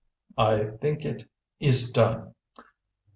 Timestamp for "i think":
0.35-1.05